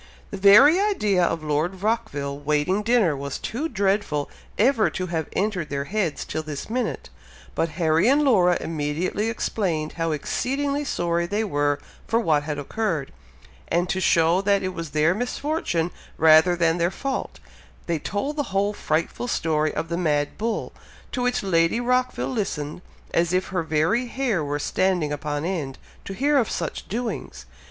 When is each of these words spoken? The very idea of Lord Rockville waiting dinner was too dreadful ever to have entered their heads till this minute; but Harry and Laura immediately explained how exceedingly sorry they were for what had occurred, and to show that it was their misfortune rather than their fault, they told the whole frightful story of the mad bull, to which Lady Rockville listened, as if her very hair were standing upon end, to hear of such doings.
The 0.31 0.37
very 0.37 0.79
idea 0.79 1.23
of 1.23 1.43
Lord 1.43 1.83
Rockville 1.83 2.39
waiting 2.39 2.81
dinner 2.81 3.15
was 3.15 3.37
too 3.37 3.69
dreadful 3.69 4.31
ever 4.57 4.89
to 4.89 5.05
have 5.05 5.27
entered 5.33 5.69
their 5.69 5.83
heads 5.83 6.25
till 6.25 6.41
this 6.41 6.71
minute; 6.71 7.11
but 7.53 7.69
Harry 7.77 8.07
and 8.09 8.23
Laura 8.23 8.57
immediately 8.59 9.29
explained 9.29 9.91
how 9.93 10.09
exceedingly 10.11 10.83
sorry 10.85 11.27
they 11.27 11.43
were 11.43 11.77
for 12.07 12.19
what 12.19 12.41
had 12.41 12.57
occurred, 12.57 13.11
and 13.67 13.87
to 13.89 14.01
show 14.01 14.41
that 14.41 14.63
it 14.63 14.73
was 14.73 14.89
their 14.89 15.13
misfortune 15.13 15.91
rather 16.17 16.55
than 16.55 16.79
their 16.79 16.89
fault, 16.89 17.39
they 17.85 17.99
told 17.99 18.37
the 18.37 18.41
whole 18.49 18.73
frightful 18.73 19.27
story 19.27 19.71
of 19.71 19.89
the 19.89 19.97
mad 19.97 20.35
bull, 20.35 20.73
to 21.11 21.21
which 21.21 21.43
Lady 21.43 21.79
Rockville 21.79 22.29
listened, 22.29 22.81
as 23.13 23.33
if 23.33 23.49
her 23.49 23.61
very 23.61 24.07
hair 24.07 24.43
were 24.43 24.57
standing 24.57 25.11
upon 25.13 25.45
end, 25.45 25.77
to 26.05 26.13
hear 26.15 26.39
of 26.39 26.49
such 26.49 26.87
doings. 26.87 27.45